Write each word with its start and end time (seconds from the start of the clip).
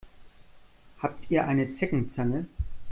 Habt 1.03 1.29
ihr 1.29 1.45
eine 1.45 1.69
Zeckenzange? 1.69 2.47